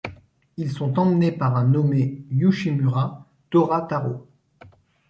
[0.57, 4.25] Ils sont emmenés par un nommé Yoshimura Toratarō.